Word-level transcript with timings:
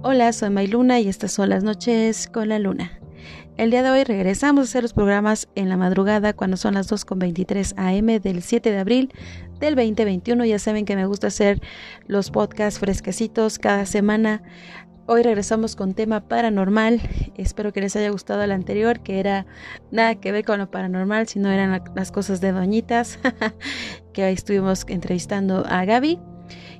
Hola, 0.00 0.32
soy 0.32 0.50
Mayluna 0.50 1.00
y 1.00 1.08
estas 1.08 1.32
son 1.32 1.48
las 1.48 1.64
noches 1.64 2.28
con 2.28 2.48
la 2.48 2.60
luna. 2.60 2.92
El 3.56 3.72
día 3.72 3.82
de 3.82 3.90
hoy 3.90 4.04
regresamos 4.04 4.60
a 4.60 4.64
hacer 4.68 4.82
los 4.82 4.92
programas 4.92 5.48
en 5.56 5.68
la 5.68 5.76
madrugada 5.76 6.34
cuando 6.34 6.56
son 6.56 6.74
las 6.74 6.88
2.23 6.88 7.74
am 7.76 8.06
del 8.22 8.42
7 8.42 8.70
de 8.70 8.78
abril 8.78 9.12
del 9.58 9.74
2021. 9.74 10.44
Ya 10.44 10.60
saben 10.60 10.84
que 10.84 10.94
me 10.94 11.04
gusta 11.04 11.26
hacer 11.26 11.60
los 12.06 12.30
podcasts 12.30 12.78
fresquecitos 12.78 13.58
cada 13.58 13.86
semana. 13.86 14.44
Hoy 15.06 15.24
regresamos 15.24 15.74
con 15.74 15.94
tema 15.94 16.28
paranormal. 16.28 17.00
Espero 17.36 17.72
que 17.72 17.80
les 17.80 17.96
haya 17.96 18.10
gustado 18.10 18.44
el 18.44 18.52
anterior, 18.52 19.00
que 19.00 19.18
era 19.18 19.46
nada 19.90 20.14
que 20.14 20.30
ver 20.30 20.44
con 20.44 20.60
lo 20.60 20.70
paranormal, 20.70 21.26
sino 21.26 21.50
eran 21.50 21.82
las 21.96 22.12
cosas 22.12 22.40
de 22.40 22.52
doñitas, 22.52 23.18
que 24.12 24.22
ahí 24.22 24.34
estuvimos 24.34 24.84
entrevistando 24.86 25.66
a 25.68 25.84
Gaby. 25.84 26.20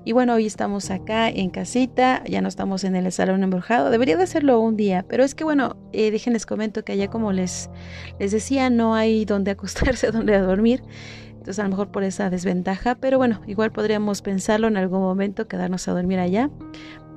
Y 0.04 0.12
bueno, 0.12 0.34
hoy 0.34 0.46
estamos 0.46 0.90
acá 0.90 1.28
en 1.28 1.50
casita, 1.50 2.22
ya 2.24 2.40
no 2.40 2.48
estamos 2.48 2.84
en 2.84 2.96
el 2.96 3.10
salón 3.12 3.42
embrujado. 3.42 3.90
Debería 3.90 4.16
de 4.16 4.24
hacerlo 4.24 4.60
un 4.60 4.76
día, 4.76 5.04
pero 5.08 5.24
es 5.24 5.34
que 5.34 5.44
bueno, 5.44 5.76
eh, 5.92 6.10
déjenles 6.10 6.46
comento 6.46 6.84
que 6.84 6.92
allá 6.92 7.08
como 7.08 7.32
les, 7.32 7.70
les 8.18 8.32
decía, 8.32 8.70
no 8.70 8.94
hay 8.94 9.24
donde 9.24 9.50
acostarse, 9.50 10.10
donde 10.12 10.38
dormir. 10.38 10.82
Entonces 11.30 11.58
a 11.60 11.64
lo 11.64 11.70
mejor 11.70 11.90
por 11.90 12.02
esa 12.02 12.30
desventaja, 12.30 12.94
pero 12.96 13.18
bueno, 13.18 13.40
igual 13.46 13.72
podríamos 13.72 14.22
pensarlo 14.22 14.66
en 14.68 14.76
algún 14.76 15.00
momento, 15.00 15.48
quedarnos 15.48 15.88
a 15.88 15.92
dormir 15.92 16.18
allá, 16.18 16.50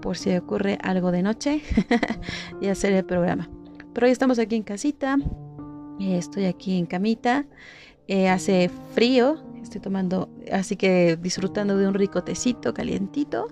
por 0.01 0.17
si 0.17 0.35
ocurre 0.35 0.77
algo 0.81 1.11
de 1.11 1.21
noche 1.21 1.61
y 2.61 2.67
hacer 2.67 2.93
el 2.93 3.05
programa. 3.05 3.49
Pero 3.93 4.05
hoy 4.05 4.11
estamos 4.11 4.39
aquí 4.39 4.55
en 4.55 4.63
casita, 4.63 5.17
eh, 5.99 6.17
estoy 6.17 6.45
aquí 6.45 6.77
en 6.77 6.85
camita, 6.85 7.45
eh, 8.07 8.29
hace 8.29 8.69
frío, 8.93 9.37
Estoy 9.61 9.79
tomando, 9.79 10.29
así 10.51 10.75
que 10.75 11.17
disfrutando 11.17 11.77
de 11.77 11.87
un 11.87 11.93
rico 11.93 12.23
tecito 12.23 12.73
calientito, 12.73 13.47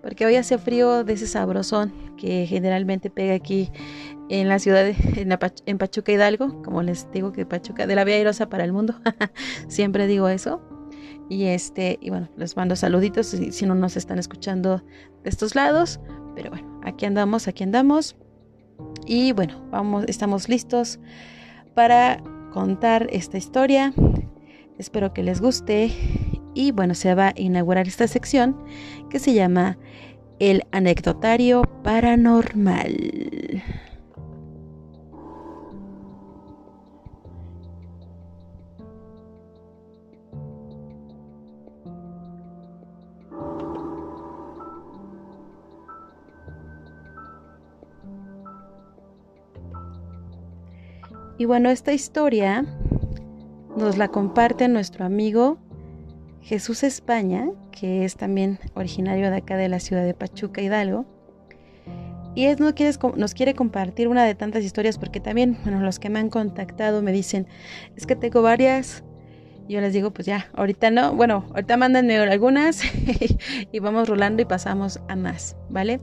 porque 0.00 0.24
hoy 0.24 0.36
hace 0.36 0.58
frío 0.58 1.04
de 1.04 1.14
ese 1.14 1.26
sabrosón 1.26 1.92
que 2.16 2.46
generalmente 2.46 3.10
pega 3.10 3.34
aquí 3.34 3.70
en 4.28 4.48
la 4.48 4.58
ciudad 4.58 4.86
en, 4.86 5.78
Pachuca 5.78 6.12
Hidalgo, 6.12 6.62
como 6.62 6.82
les 6.82 7.10
digo 7.10 7.32
que 7.32 7.46
Pachuca 7.46 7.86
de 7.86 7.94
la 7.96 8.04
Vía 8.04 8.16
Airosa 8.16 8.48
para 8.48 8.64
el 8.64 8.72
mundo, 8.72 8.94
siempre 9.68 10.06
digo 10.06 10.28
eso. 10.28 10.60
Y 11.28 11.44
este, 11.44 11.98
y 12.00 12.10
bueno, 12.10 12.28
les 12.36 12.56
mando 12.56 12.74
saluditos 12.74 13.26
si, 13.26 13.52
si 13.52 13.66
no 13.66 13.74
nos 13.74 13.96
están 13.96 14.18
escuchando 14.18 14.82
de 15.22 15.30
estos 15.30 15.54
lados, 15.54 16.00
pero 16.34 16.50
bueno, 16.50 16.80
aquí 16.84 17.06
andamos, 17.06 17.46
aquí 17.48 17.62
andamos. 17.62 18.16
Y 19.06 19.32
bueno, 19.32 19.68
vamos, 19.70 20.04
estamos 20.08 20.48
listos 20.48 20.98
para 21.74 22.22
contar 22.52 23.06
esta 23.10 23.38
historia 23.38 23.92
Espero 24.80 25.12
que 25.12 25.22
les 25.22 25.42
guste 25.42 25.90
y 26.54 26.72
bueno, 26.72 26.94
se 26.94 27.14
va 27.14 27.28
a 27.28 27.34
inaugurar 27.36 27.86
esta 27.86 28.08
sección 28.08 28.56
que 29.10 29.18
se 29.18 29.34
llama 29.34 29.76
El 30.38 30.62
anecdotario 30.72 31.64
paranormal. 31.84 33.62
Y 51.36 51.44
bueno, 51.44 51.68
esta 51.68 51.92
historia 51.92 52.64
nos 53.76 53.96
la 53.98 54.08
comparte 54.08 54.68
nuestro 54.68 55.04
amigo 55.04 55.58
Jesús 56.42 56.82
España, 56.82 57.48
que 57.70 58.04
es 58.04 58.16
también 58.16 58.58
originario 58.74 59.30
de 59.30 59.36
acá 59.36 59.56
de 59.56 59.68
la 59.68 59.80
ciudad 59.80 60.04
de 60.04 60.14
Pachuca, 60.14 60.62
Hidalgo. 60.62 61.06
Y 62.34 62.44
él 62.44 62.58
nos 62.60 63.34
quiere, 63.34 63.54
compartir 63.54 64.08
una 64.08 64.24
de 64.24 64.34
tantas 64.34 64.64
historias 64.64 64.98
porque 64.98 65.20
también, 65.20 65.58
bueno, 65.64 65.80
los 65.80 65.98
que 65.98 66.10
me 66.10 66.20
han 66.20 66.30
contactado 66.30 67.02
me 67.02 67.12
dicen, 67.12 67.46
es 67.96 68.06
que 68.06 68.16
tengo 68.16 68.40
varias. 68.40 69.02
Yo 69.68 69.80
les 69.80 69.92
digo, 69.92 70.12
pues 70.12 70.26
ya, 70.26 70.48
ahorita 70.54 70.90
no, 70.90 71.14
bueno, 71.14 71.44
ahorita 71.50 71.76
mándenme 71.76 72.16
algunas 72.16 72.82
y 73.72 73.78
vamos 73.78 74.08
rolando 74.08 74.42
y 74.42 74.44
pasamos 74.44 75.00
a 75.08 75.16
más, 75.16 75.56
¿vale? 75.68 76.00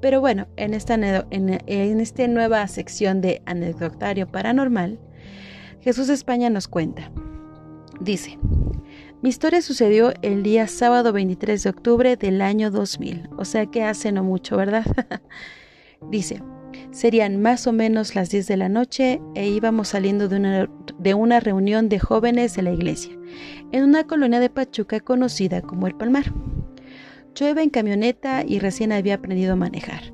Pero 0.00 0.20
bueno, 0.20 0.46
en 0.56 0.74
esta, 0.74 0.94
en, 0.94 1.60
en 1.66 2.00
esta 2.00 2.28
nueva 2.28 2.66
sección 2.68 3.20
de 3.20 3.42
anecdotario 3.46 4.26
paranormal, 4.26 4.98
Jesús 5.88 6.10
España 6.10 6.50
nos 6.50 6.68
cuenta. 6.68 7.10
Dice, 7.98 8.38
mi 9.22 9.30
historia 9.30 9.62
sucedió 9.62 10.12
el 10.20 10.42
día 10.42 10.66
sábado 10.66 11.14
23 11.14 11.62
de 11.62 11.70
octubre 11.70 12.16
del 12.18 12.42
año 12.42 12.70
2000, 12.70 13.30
o 13.38 13.46
sea 13.46 13.64
que 13.64 13.82
hace 13.84 14.12
no 14.12 14.22
mucho, 14.22 14.58
¿verdad? 14.58 14.84
Dice, 16.10 16.42
serían 16.90 17.40
más 17.40 17.66
o 17.66 17.72
menos 17.72 18.14
las 18.14 18.28
10 18.28 18.48
de 18.48 18.56
la 18.58 18.68
noche 18.68 19.22
e 19.34 19.48
íbamos 19.48 19.88
saliendo 19.88 20.28
de 20.28 20.36
una, 20.36 20.70
de 20.98 21.14
una 21.14 21.40
reunión 21.40 21.88
de 21.88 21.98
jóvenes 21.98 22.54
de 22.54 22.64
la 22.64 22.72
iglesia, 22.72 23.16
en 23.72 23.82
una 23.82 24.06
colonia 24.06 24.40
de 24.40 24.50
Pachuca 24.50 25.00
conocida 25.00 25.62
como 25.62 25.86
El 25.86 25.94
Palmar. 25.94 26.34
Yo 27.34 27.48
iba 27.48 27.62
en 27.62 27.70
camioneta 27.70 28.44
y 28.46 28.58
recién 28.58 28.92
había 28.92 29.14
aprendido 29.14 29.54
a 29.54 29.56
manejar. 29.56 30.12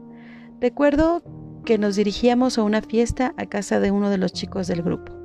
Recuerdo 0.60 1.24
que 1.64 1.78
nos 1.78 1.96
dirigíamos 1.96 2.58
a 2.58 2.62
una 2.62 2.80
fiesta 2.80 3.34
a 3.36 3.46
casa 3.46 3.80
de 3.80 3.90
uno 3.90 4.08
de 4.08 4.18
los 4.18 4.32
chicos 4.32 4.68
del 4.68 4.80
grupo 4.80 5.23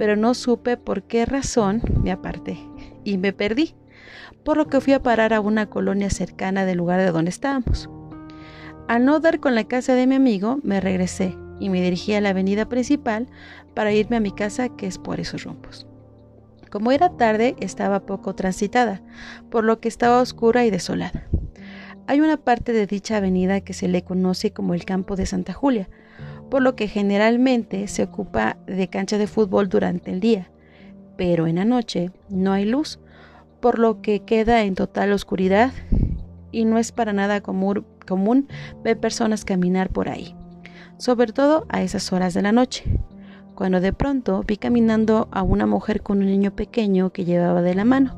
pero 0.00 0.16
no 0.16 0.32
supe 0.32 0.78
por 0.78 1.02
qué 1.02 1.26
razón 1.26 1.82
me 2.02 2.10
aparté 2.10 2.58
y 3.04 3.18
me 3.18 3.34
perdí, 3.34 3.74
por 4.44 4.56
lo 4.56 4.66
que 4.66 4.80
fui 4.80 4.94
a 4.94 5.02
parar 5.02 5.34
a 5.34 5.42
una 5.42 5.66
colonia 5.66 6.08
cercana 6.08 6.64
del 6.64 6.78
lugar 6.78 7.00
de 7.00 7.10
donde 7.10 7.28
estábamos. 7.28 7.90
Al 8.88 9.04
no 9.04 9.20
dar 9.20 9.40
con 9.40 9.54
la 9.54 9.64
casa 9.64 9.94
de 9.94 10.06
mi 10.06 10.14
amigo, 10.14 10.58
me 10.62 10.80
regresé 10.80 11.36
y 11.58 11.68
me 11.68 11.82
dirigí 11.82 12.14
a 12.14 12.22
la 12.22 12.30
avenida 12.30 12.66
principal 12.66 13.26
para 13.74 13.92
irme 13.92 14.16
a 14.16 14.20
mi 14.20 14.32
casa, 14.32 14.70
que 14.70 14.86
es 14.86 14.96
por 14.96 15.20
esos 15.20 15.44
rumbos. 15.44 15.86
Como 16.70 16.92
era 16.92 17.18
tarde, 17.18 17.54
estaba 17.60 18.06
poco 18.06 18.34
transitada, 18.34 19.02
por 19.50 19.64
lo 19.64 19.80
que 19.80 19.88
estaba 19.88 20.22
oscura 20.22 20.64
y 20.64 20.70
desolada. 20.70 21.28
Hay 22.06 22.22
una 22.22 22.38
parte 22.38 22.72
de 22.72 22.86
dicha 22.86 23.18
avenida 23.18 23.60
que 23.60 23.74
se 23.74 23.86
le 23.86 24.02
conoce 24.02 24.54
como 24.54 24.72
el 24.72 24.86
campo 24.86 25.14
de 25.14 25.26
Santa 25.26 25.52
Julia, 25.52 25.90
por 26.50 26.62
lo 26.62 26.74
que 26.76 26.88
generalmente 26.88 27.86
se 27.88 28.02
ocupa 28.02 28.56
de 28.66 28.88
cancha 28.88 29.18
de 29.18 29.26
fútbol 29.26 29.68
durante 29.68 30.10
el 30.10 30.20
día, 30.20 30.50
pero 31.16 31.46
en 31.46 31.56
la 31.56 31.64
noche 31.64 32.10
no 32.28 32.52
hay 32.52 32.64
luz, 32.64 32.98
por 33.60 33.78
lo 33.78 34.02
que 34.02 34.20
queda 34.20 34.64
en 34.64 34.74
total 34.74 35.12
oscuridad 35.12 35.72
y 36.50 36.64
no 36.64 36.78
es 36.78 36.92
para 36.92 37.12
nada 37.12 37.40
común, 37.40 37.86
común 38.06 38.48
ver 38.82 38.98
personas 38.98 39.44
caminar 39.44 39.90
por 39.90 40.08
ahí, 40.08 40.34
sobre 40.98 41.32
todo 41.32 41.66
a 41.68 41.82
esas 41.82 42.12
horas 42.12 42.34
de 42.34 42.42
la 42.42 42.52
noche, 42.52 42.84
cuando 43.54 43.80
de 43.80 43.92
pronto 43.92 44.42
vi 44.46 44.56
caminando 44.56 45.28
a 45.30 45.42
una 45.42 45.66
mujer 45.66 46.02
con 46.02 46.18
un 46.18 46.26
niño 46.26 46.56
pequeño 46.56 47.10
que 47.10 47.24
llevaba 47.24 47.62
de 47.62 47.74
la 47.74 47.84
mano 47.84 48.16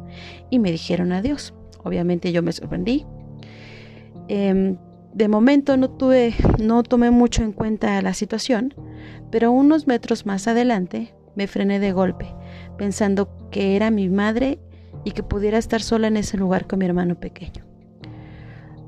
y 0.50 0.59
me 0.59 0.71
dijeron 0.71 1.12
adiós. 1.12 1.53
Obviamente 1.82 2.31
yo 2.31 2.44
me 2.44 2.53
sorprendí. 2.53 3.04
Em, 4.28 4.76
de 5.14 5.28
momento 5.28 5.76
no 5.76 5.90
tuve, 5.90 6.34
no 6.58 6.82
tomé 6.82 7.10
mucho 7.10 7.42
en 7.42 7.52
cuenta 7.52 8.00
la 8.02 8.14
situación, 8.14 8.74
pero 9.30 9.52
unos 9.52 9.86
metros 9.86 10.26
más 10.26 10.48
adelante 10.48 11.14
me 11.36 11.46
frené 11.46 11.80
de 11.80 11.92
golpe, 11.92 12.34
pensando 12.78 13.28
que 13.50 13.76
era 13.76 13.90
mi 13.90 14.08
madre 14.08 14.58
y 15.04 15.12
que 15.12 15.22
pudiera 15.22 15.58
estar 15.58 15.82
sola 15.82 16.08
en 16.08 16.16
ese 16.16 16.36
lugar 16.36 16.66
con 16.66 16.78
mi 16.78 16.86
hermano 16.86 17.18
pequeño. 17.18 17.64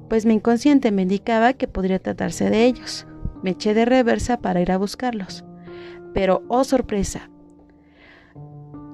Pues 0.08 0.26
mi 0.26 0.34
inconsciente 0.34 0.92
me 0.92 1.02
indicaba 1.02 1.54
que 1.54 1.68
podría 1.68 1.98
tratarse 1.98 2.50
de 2.50 2.66
ellos. 2.66 3.06
Me 3.42 3.50
eché 3.50 3.74
de 3.74 3.84
reversa 3.84 4.38
para 4.38 4.60
ir 4.60 4.70
a 4.70 4.78
buscarlos. 4.78 5.44
Pero, 6.12 6.42
oh 6.48 6.64
sorpresa, 6.64 7.30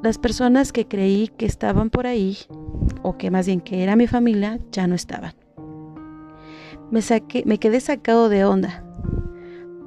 las 0.02 0.18
personas 0.18 0.72
que 0.72 0.86
creí 0.86 1.28
que 1.36 1.47
estaban 1.47 1.91
por 1.91 2.06
ahí, 2.06 2.38
o 3.02 3.18
que 3.18 3.30
más 3.30 3.47
bien 3.47 3.60
que 3.60 3.83
era 3.83 3.97
mi 3.97 4.06
familia, 4.06 4.59
ya 4.72 4.86
no 4.86 4.94
estaban 4.94 5.34
me, 6.91 7.59
quedé 7.59 7.81
sacado 7.81 8.28
de 8.28 8.45
onda 8.45 8.84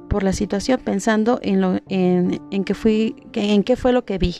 por 0.08 0.22
la 0.22 0.32
situación 0.32 0.80
pensando 0.84 1.38
en, 1.42 1.60
lo, 1.60 1.80
en, 1.88 2.40
en, 2.50 2.64
que 2.64 2.74
fui, 2.74 3.16
en 3.32 3.64
qué 3.64 3.76
fue 3.76 3.92
lo 3.92 4.04
que 4.04 4.18
vi. 4.18 4.36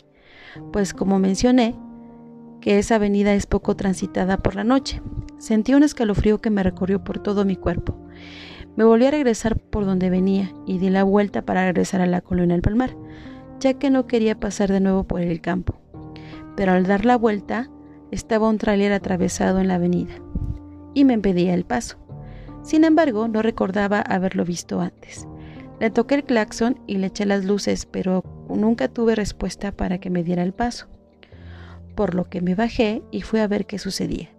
Pues 0.71 0.93
como 0.93 1.19
mencioné, 1.19 1.75
que 2.61 2.79
esa 2.79 2.95
avenida 2.95 3.33
es 3.33 3.45
poco 3.45 3.75
transitada 3.75 4.37
por 4.37 4.55
la 4.55 4.63
noche. 4.63 5.01
Sentí 5.37 5.73
un 5.73 5.83
escalofrío 5.83 6.41
que 6.41 6.49
me 6.49 6.63
recorrió 6.63 7.03
por 7.03 7.19
todo 7.19 7.45
mi 7.45 7.55
cuerpo. 7.55 7.95
Me 8.75 8.83
volví 8.83 9.05
a 9.05 9.11
regresar 9.11 9.59
por 9.59 9.85
donde 9.85 10.09
venía 10.09 10.51
y 10.65 10.79
di 10.79 10.89
la 10.89 11.03
vuelta 11.03 11.43
para 11.43 11.65
regresar 11.65 12.01
a 12.01 12.07
la 12.07 12.21
colonia 12.21 12.55
del 12.55 12.61
Palmar, 12.61 12.95
ya 13.59 13.75
que 13.75 13.89
no 13.89 14.07
quería 14.07 14.39
pasar 14.39 14.71
de 14.71 14.79
nuevo 14.79 15.03
por 15.03 15.21
el 15.21 15.41
campo. 15.41 15.79
Pero 16.55 16.71
al 16.71 16.85
dar 16.85 17.05
la 17.05 17.17
vuelta 17.17 17.69
estaba 18.11 18.49
un 18.49 18.57
tráiler 18.57 18.93
atravesado 18.93 19.59
en 19.59 19.67
la 19.67 19.75
avenida 19.75 20.15
y 20.93 21.05
me 21.05 21.13
impedía 21.13 21.53
el 21.53 21.65
paso. 21.65 22.04
Sin 22.65 22.83
embargo, 22.83 23.27
no 23.27 23.43
recordaba 23.43 24.01
haberlo 24.01 24.43
visto 24.43 24.81
antes. 24.81 25.27
Le 25.79 25.91
toqué 25.91 26.15
el 26.15 26.23
claxon 26.23 26.79
y 26.87 26.97
le 26.97 27.07
eché 27.07 27.27
las 27.27 27.45
luces, 27.45 27.85
pero 27.85 28.23
nunca 28.49 28.87
tuve 28.87 29.13
respuesta 29.13 29.71
para 29.71 29.99
que 29.99 30.09
me 30.09 30.23
diera 30.23 30.41
el 30.41 30.51
paso. 30.51 30.87
Por 31.93 32.15
lo 32.15 32.27
que 32.27 32.41
me 32.41 32.55
bajé 32.55 33.03
y 33.11 33.21
fui 33.21 33.39
a 33.39 33.47
ver 33.47 33.67
qué 33.67 33.77
sucedía. 33.77 34.29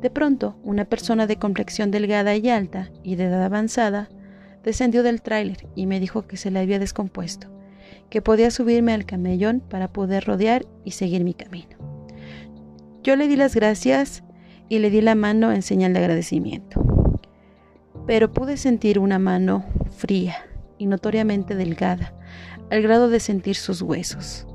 De 0.00 0.08
pronto, 0.08 0.56
una 0.62 0.84
persona 0.84 1.26
de 1.26 1.36
complexión 1.36 1.90
delgada 1.90 2.36
y 2.36 2.48
alta 2.48 2.92
y 3.02 3.16
de 3.16 3.24
edad 3.24 3.42
avanzada 3.42 4.08
descendió 4.62 5.02
del 5.02 5.20
tráiler 5.20 5.66
y 5.74 5.86
me 5.86 5.98
dijo 5.98 6.28
que 6.28 6.36
se 6.36 6.52
le 6.52 6.60
había 6.60 6.78
descompuesto, 6.78 7.48
que 8.08 8.22
podía 8.22 8.52
subirme 8.52 8.92
al 8.92 9.04
camellón 9.04 9.60
para 9.60 9.92
poder 9.92 10.26
rodear 10.26 10.64
y 10.84 10.92
seguir 10.92 11.24
mi 11.24 11.34
camino. 11.34 11.76
Yo 13.02 13.16
le 13.16 13.26
di 13.26 13.34
las 13.34 13.56
gracias 13.56 14.22
y 14.68 14.78
le 14.78 14.90
di 14.90 15.00
la 15.00 15.16
mano 15.16 15.52
en 15.52 15.62
señal 15.62 15.92
de 15.92 15.98
agradecimiento, 15.98 16.93
pero 18.06 18.32
pude 18.32 18.56
sentir 18.56 18.98
una 18.98 19.18
mano 19.18 19.64
fría 19.90 20.36
y 20.78 20.86
notoriamente 20.86 21.54
delgada, 21.54 22.14
al 22.70 22.82
grado 22.82 23.08
de 23.08 23.20
sentir 23.20 23.56
sus 23.56 23.82
huesos. 23.82 24.46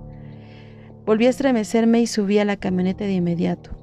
Volví 1.05 1.25
a 1.25 1.29
estremecerme 1.29 2.01
y 2.01 2.07
subí 2.07 2.39
a 2.39 2.45
la 2.45 2.57
camioneta 2.57 3.05
de 3.05 3.13
inmediato 3.13 3.79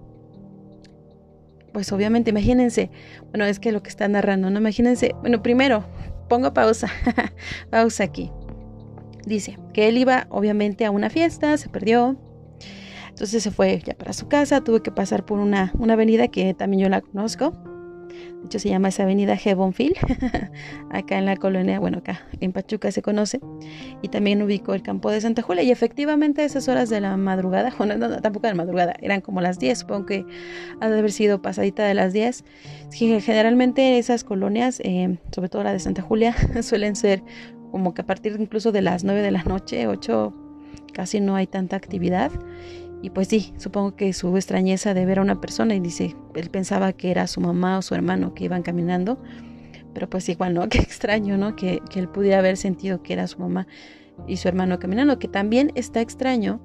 pues 1.77 1.93
obviamente, 1.93 2.31
imagínense, 2.31 2.91
bueno, 3.33 3.45
es 3.45 3.61
que 3.61 3.71
lo 3.71 3.83
que 3.83 3.91
está 3.91 4.09
narrando, 4.09 4.49
¿no? 4.49 4.59
Imagínense, 4.61 5.15
bueno, 5.21 5.43
primero, 5.43 5.85
pongo 6.27 6.55
pausa, 6.55 6.89
pausa 7.71 8.03
aquí. 8.03 8.33
Dice 9.27 9.59
que 9.75 9.87
él 9.87 9.99
iba 9.99 10.27
obviamente 10.31 10.87
a 10.87 10.91
una 10.91 11.11
fiesta, 11.11 11.55
se 11.59 11.69
perdió, 11.69 12.17
entonces 13.11 13.43
se 13.43 13.51
fue 13.51 13.79
ya 13.85 13.93
para 13.93 14.15
su 14.15 14.27
casa, 14.27 14.65
tuve 14.65 14.81
que 14.81 14.91
pasar 14.91 15.27
por 15.27 15.39
una, 15.39 15.71
una 15.79 15.93
avenida 15.93 16.29
que 16.29 16.55
también 16.55 16.85
yo 16.85 16.89
la 16.89 17.03
conozco, 17.03 17.53
hecho 18.47 18.59
se 18.59 18.69
llama 18.69 18.89
esa 18.89 19.03
avenida 19.05 19.37
Heavenfield, 19.37 19.97
acá 20.91 21.19
en 21.19 21.27
la 21.27 21.37
colonia, 21.37 21.79
bueno, 21.79 21.99
acá 21.99 22.23
en 22.41 22.53
Pachuca 22.53 22.91
se 22.91 23.03
conoce, 23.03 23.41
y 24.03 24.09
también 24.09 24.43
ubicó 24.43 24.75
el 24.75 24.83
campo 24.83 25.11
de 25.11 25.21
Santa 25.21 25.43
Julia, 25.43 25.63
y 25.63 25.71
efectivamente 25.71 26.43
a 26.43 26.45
esas 26.45 26.69
horas 26.69 26.89
de 26.89 27.01
la 27.01 27.17
madrugada, 27.17 27.75
bueno, 27.79 27.97
no, 27.97 28.21
tampoco 28.21 28.47
de 28.47 28.55
la 28.55 28.57
madrugada, 28.57 28.97
eran 29.01 29.21
como 29.21 29.41
las 29.41 29.59
10, 29.59 29.79
supongo 29.79 30.07
que 30.07 30.27
ha 30.81 30.89
de 30.89 30.99
haber 30.99 31.13
sido 31.13 31.43
pasadita 31.43 31.85
de 31.85 31.95
las 31.95 32.13
10, 32.13 32.45
generalmente 32.91 33.99
esas 33.99 34.25
colonias, 34.25 34.81
eh, 34.81 35.19
sobre 35.33 35.49
todo 35.49 35.63
la 35.63 35.73
de 35.73 35.81
Santa 35.81 36.03
Julia, 36.03 36.35
suelen 36.63 36.97
ser 36.97 37.23
como 37.71 37.95
que 37.95 38.03
a 38.03 38.07
partir 38.07 38.37
incluso 38.39 38.73
de 38.73 38.83
las 38.83 39.05
9 39.05 39.23
de 39.23 39.31
la 39.31 39.43
noche, 39.43 39.87
8, 39.87 40.33
casi 40.93 41.21
no 41.21 41.37
hay 41.37 41.47
tanta 41.47 41.77
actividad, 41.77 42.31
y 43.03 43.11
pues 43.11 43.29
sí, 43.29 43.53
supongo 43.59 43.95
que 43.95 44.13
su 44.13 44.35
extrañeza 44.37 44.95
de 44.95 45.05
ver 45.07 45.19
a 45.19 45.23
una 45.23 45.41
persona 45.41 45.75
y 45.75 45.81
dice, 45.81 46.17
él 46.35 46.51
pensaba 46.51 46.93
que 46.93 47.11
era 47.11 47.27
su 47.27 47.41
mamá 47.41 47.79
o 47.79 47.83
su 47.83 47.95
hermano 47.95 48.35
que 48.35 48.45
iban 48.45 48.63
caminando, 48.63 49.23
pero 49.95 50.11
pues 50.11 50.29
igual, 50.29 50.55
¿no? 50.55 50.69
Qué 50.69 50.79
extraño, 50.79 51.37
¿no? 51.37 51.57
Que, 51.57 51.81
que 51.91 52.01
él 52.01 52.09
pudiera 52.09 52.39
haber 52.39 52.57
sentido 52.57 53.03
que 53.03 53.13
era 53.13 53.27
su 53.27 53.39
mamá 53.39 53.67
y 54.27 54.39
su 54.39 54.49
hermano 54.49 54.79
caminando, 54.79 55.19
que 55.19 55.29
también 55.29 55.73
está 55.75 56.01
extraño 56.01 56.61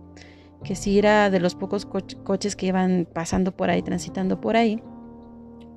que 0.63 0.75
si 0.75 0.97
era 0.97 1.29
de 1.29 1.39
los 1.39 1.55
pocos 1.55 1.85
coches 1.85 2.55
que 2.55 2.67
iban 2.67 3.07
pasando 3.11 3.51
por 3.51 3.69
ahí, 3.69 3.81
transitando 3.81 4.39
por 4.39 4.55
ahí, 4.55 4.81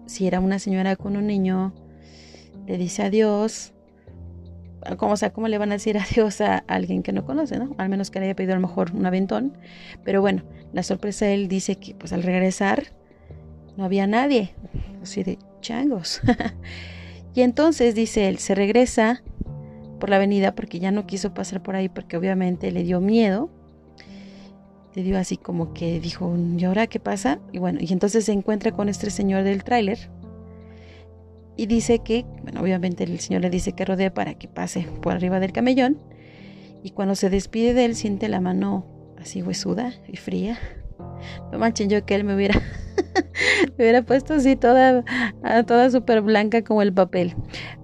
si 0.06 0.26
era 0.26 0.40
una 0.40 0.58
señora 0.58 0.96
con 0.96 1.16
un 1.16 1.26
niño, 1.26 1.72
le 2.66 2.76
dice 2.76 3.02
adiós, 3.02 3.73
como, 4.98 5.16
sea, 5.16 5.32
¿cómo 5.32 5.48
le 5.48 5.58
van 5.58 5.70
a 5.70 5.74
decir 5.74 5.98
adiós 6.10 6.40
a 6.40 6.58
alguien 6.66 7.02
que 7.02 7.12
no 7.12 7.24
conoce, 7.24 7.58
no? 7.58 7.74
Al 7.78 7.88
menos 7.88 8.10
que 8.10 8.20
le 8.20 8.26
haya 8.26 8.36
pedido 8.36 8.52
a 8.52 8.56
lo 8.56 8.66
mejor 8.66 8.92
un 8.94 9.06
aventón. 9.06 9.56
Pero 10.04 10.20
bueno, 10.20 10.42
la 10.72 10.82
sorpresa 10.82 11.28
él 11.28 11.48
dice 11.48 11.76
que 11.76 11.94
pues 11.94 12.12
al 12.12 12.22
regresar 12.22 12.84
no 13.76 13.84
había 13.84 14.06
nadie. 14.06 14.54
Así 15.02 15.22
de 15.22 15.38
changos. 15.60 16.20
y 17.34 17.42
entonces 17.42 17.94
dice 17.94 18.28
él, 18.28 18.38
se 18.38 18.54
regresa 18.54 19.22
por 19.98 20.10
la 20.10 20.16
avenida 20.16 20.54
porque 20.54 20.78
ya 20.78 20.90
no 20.90 21.06
quiso 21.06 21.34
pasar 21.34 21.62
por 21.62 21.76
ahí 21.76 21.88
porque 21.88 22.16
obviamente 22.16 22.70
le 22.70 22.82
dio 22.82 23.00
miedo. 23.00 23.50
Le 24.94 25.02
dio 25.02 25.18
así 25.18 25.36
como 25.36 25.74
que 25.74 25.98
dijo, 25.98 26.36
¿y 26.56 26.64
ahora 26.64 26.86
qué 26.86 27.00
pasa? 27.00 27.40
Y 27.52 27.58
bueno, 27.58 27.80
y 27.82 27.92
entonces 27.92 28.26
se 28.26 28.32
encuentra 28.32 28.70
con 28.70 28.88
este 28.88 29.10
señor 29.10 29.42
del 29.42 29.64
tráiler 29.64 29.98
y 31.56 31.66
dice 31.66 32.00
que, 32.00 32.26
bueno, 32.42 32.60
obviamente 32.60 33.04
el 33.04 33.20
Señor 33.20 33.42
le 33.42 33.50
dice 33.50 33.72
que 33.72 33.84
rodea 33.84 34.12
para 34.12 34.34
que 34.34 34.48
pase 34.48 34.86
por 35.02 35.14
arriba 35.14 35.40
del 35.40 35.52
camellón. 35.52 35.98
Y 36.82 36.90
cuando 36.90 37.14
se 37.14 37.30
despide 37.30 37.74
de 37.74 37.84
él, 37.84 37.94
siente 37.94 38.28
la 38.28 38.40
mano 38.40 38.86
así 39.18 39.42
huesuda 39.42 39.94
y 40.08 40.16
fría. 40.16 40.58
No 41.50 41.58
manchen, 41.58 41.88
yo 41.88 42.04
que 42.04 42.14
él 42.14 42.24
me 42.24 42.34
hubiera, 42.34 42.60
me 43.78 43.84
hubiera 43.84 44.02
puesto 44.02 44.34
así 44.34 44.56
toda, 44.56 45.04
toda 45.66 45.90
súper 45.90 46.20
blanca 46.20 46.62
como 46.62 46.82
el 46.82 46.92
papel. 46.92 47.34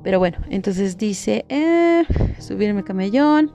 Pero 0.03 0.19
bueno, 0.19 0.39
entonces 0.51 0.99
dice, 0.99 1.45
eh, 1.49 2.05
subirme 2.39 2.85
camellón. 2.85 3.53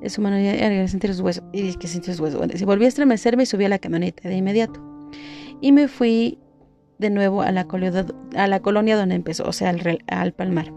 De 0.00 0.10
su 0.10 0.20
mano 0.20 0.38
y 0.38 0.88
sentir 0.88 1.08
los 1.08 1.20
huesos. 1.20 1.42
Y 1.54 1.62
dice 1.62 1.78
que 1.78 1.88
sintió 1.88 2.12
los 2.12 2.20
huesos. 2.20 2.38
Bueno, 2.38 2.52
si 2.54 2.66
volví 2.66 2.84
a 2.84 2.88
estremecerme 2.88 3.44
y 3.44 3.46
subí 3.46 3.64
a 3.64 3.70
la 3.70 3.78
camioneta 3.78 4.28
de 4.28 4.36
inmediato. 4.36 5.08
Y 5.62 5.72
me 5.72 5.88
fui 5.88 6.38
de 6.98 7.10
nuevo 7.10 7.42
a 7.42 7.52
la, 7.52 7.66
colonia, 7.66 8.06
a 8.36 8.46
la 8.46 8.60
colonia 8.60 8.96
donde 8.96 9.14
empezó, 9.14 9.44
o 9.44 9.52
sea, 9.52 9.70
al, 9.70 10.02
al 10.06 10.32
palmar. 10.32 10.72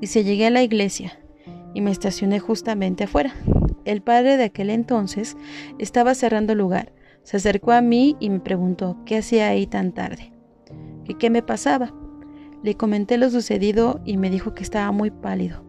Dice, 0.00 0.24
llegué 0.24 0.46
a 0.46 0.50
la 0.50 0.62
iglesia 0.62 1.18
y 1.74 1.80
me 1.80 1.90
estacioné 1.90 2.40
justamente 2.40 3.04
afuera. 3.04 3.34
El 3.84 4.02
padre 4.02 4.36
de 4.36 4.44
aquel 4.44 4.70
entonces 4.70 5.36
estaba 5.78 6.14
cerrando 6.14 6.52
el 6.52 6.58
lugar. 6.58 6.92
Se 7.22 7.36
acercó 7.36 7.72
a 7.72 7.80
mí 7.80 8.16
y 8.18 8.30
me 8.30 8.40
preguntó 8.40 8.96
qué 9.04 9.18
hacía 9.18 9.48
ahí 9.48 9.66
tan 9.66 9.92
tarde, 9.92 10.32
qué 11.18 11.30
me 11.30 11.42
pasaba. 11.42 11.94
Le 12.62 12.76
comenté 12.76 13.18
lo 13.18 13.30
sucedido 13.30 14.00
y 14.04 14.16
me 14.16 14.30
dijo 14.30 14.54
que 14.54 14.62
estaba 14.62 14.90
muy 14.92 15.10
pálido, 15.10 15.64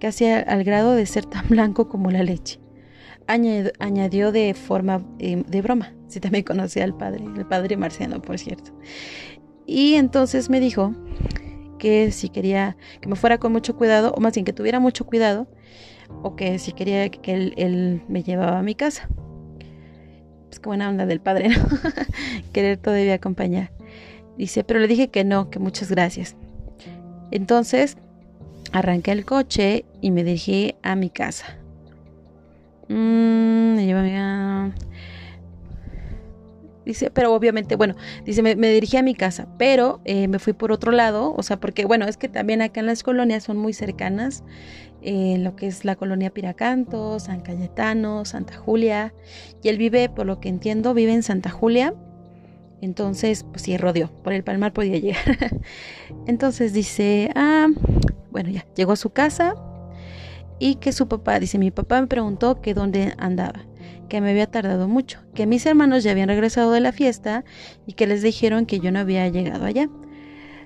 casi 0.00 0.26
al 0.26 0.64
grado 0.64 0.92
de 0.94 1.06
ser 1.06 1.26
tan 1.26 1.46
blanco 1.48 1.88
como 1.88 2.10
la 2.10 2.22
leche 2.22 2.60
añadió 3.26 4.32
de 4.32 4.54
forma 4.54 5.04
eh, 5.18 5.42
de 5.46 5.62
broma. 5.62 5.92
Si 6.08 6.20
también 6.20 6.44
conocía 6.44 6.84
al 6.84 6.96
padre, 6.96 7.24
el 7.24 7.46
padre 7.46 7.76
marciano, 7.76 8.22
por 8.22 8.38
cierto. 8.38 8.72
Y 9.66 9.94
entonces 9.94 10.48
me 10.48 10.60
dijo 10.60 10.94
que 11.78 12.10
si 12.12 12.28
quería 12.28 12.76
que 13.00 13.08
me 13.08 13.16
fuera 13.16 13.38
con 13.38 13.52
mucho 13.52 13.76
cuidado, 13.76 14.12
o 14.16 14.20
más 14.20 14.34
bien 14.34 14.44
que 14.44 14.52
tuviera 14.52 14.80
mucho 14.80 15.04
cuidado, 15.04 15.48
o 16.22 16.36
que 16.36 16.58
si 16.58 16.72
quería 16.72 17.08
que 17.08 17.52
él, 17.56 18.02
me 18.08 18.22
llevaba 18.22 18.58
a 18.58 18.62
mi 18.62 18.74
casa. 18.74 19.08
Es 20.50 20.60
que 20.60 20.68
buena 20.68 20.88
onda 20.88 21.06
del 21.06 21.20
padre, 21.20 21.48
¿no? 21.48 21.56
Querer 22.52 22.78
todavía 22.78 23.14
acompañar. 23.14 23.72
Dice, 24.38 24.64
pero 24.64 24.80
le 24.80 24.86
dije 24.86 25.08
que 25.08 25.24
no, 25.24 25.50
que 25.50 25.58
muchas 25.58 25.90
gracias. 25.90 26.36
Entonces 27.30 27.96
arranqué 28.72 29.12
el 29.12 29.24
coche 29.24 29.84
y 30.00 30.10
me 30.10 30.22
dirigí 30.22 30.76
a 30.82 30.94
mi 30.94 31.10
casa. 31.10 31.58
Mm, 32.88 33.76
dice, 36.86 37.10
pero 37.10 37.34
obviamente, 37.34 37.76
bueno, 37.76 37.96
dice, 38.24 38.42
me, 38.42 38.54
dirigí 38.54 38.96
a 38.96 39.02
mi 39.02 39.14
casa, 39.14 39.48
pero 39.58 40.00
eh, 40.04 40.28
me 40.28 40.38
fui 40.38 40.52
por 40.52 40.72
otro 40.72 40.92
lado, 40.92 41.34
o 41.36 41.42
sea, 41.42 41.58
porque, 41.58 41.84
bueno, 41.84 42.06
es 42.06 42.16
que 42.16 42.28
también 42.28 42.62
acá 42.62 42.80
en 42.80 42.86
las 42.86 43.02
colonias 43.02 43.42
son 43.42 43.58
muy 43.58 43.72
cercanas, 43.72 44.44
eh, 45.02 45.36
lo 45.38 45.56
que 45.56 45.66
es 45.66 45.84
la 45.84 45.96
colonia 45.96 46.30
Piracanto, 46.30 47.18
San 47.18 47.40
Cayetano, 47.40 48.24
Santa 48.24 48.56
Julia, 48.56 49.12
y 49.62 49.68
él 49.68 49.78
vive, 49.78 50.08
por 50.08 50.26
lo 50.26 50.40
que 50.40 50.48
entiendo, 50.48 50.94
vive 50.94 51.12
en 51.12 51.22
Santa 51.22 51.50
Julia, 51.50 51.92
entonces, 52.80 53.44
pues 53.50 53.62
sí, 53.62 53.76
rodeó, 53.76 54.08
por 54.22 54.32
el 54.32 54.44
Palmar 54.44 54.72
podía 54.72 54.98
llegar. 54.98 55.60
entonces 56.26 56.72
dice, 56.72 57.30
ah, 57.34 57.66
bueno, 58.30 58.50
ya, 58.50 58.64
llegó 58.76 58.92
a 58.92 58.96
su 58.96 59.10
casa, 59.10 59.54
y 60.58 60.76
que 60.76 60.92
su 60.92 61.08
papá, 61.08 61.38
dice, 61.38 61.58
mi 61.58 61.70
papá 61.70 62.00
me 62.00 62.06
preguntó 62.06 62.60
que 62.60 62.74
dónde 62.74 63.14
andaba, 63.18 63.66
que 64.08 64.20
me 64.20 64.30
había 64.30 64.46
tardado 64.46 64.88
mucho, 64.88 65.20
que 65.34 65.46
mis 65.46 65.66
hermanos 65.66 66.04
ya 66.04 66.12
habían 66.12 66.28
regresado 66.28 66.72
de 66.72 66.80
la 66.80 66.92
fiesta 66.92 67.44
y 67.86 67.92
que 67.92 68.06
les 68.06 68.22
dijeron 68.22 68.66
que 68.66 68.80
yo 68.80 68.90
no 68.90 69.00
había 69.00 69.28
llegado 69.28 69.64
allá. 69.64 69.88